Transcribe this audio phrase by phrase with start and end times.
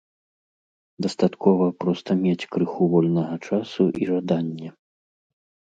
[1.05, 4.69] Дастаткова проста мець крыху вольнага часу і жаданне.